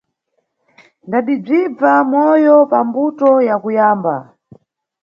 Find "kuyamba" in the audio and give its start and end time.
3.63-4.15